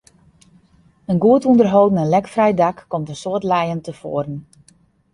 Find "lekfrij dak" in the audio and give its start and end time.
2.13-2.77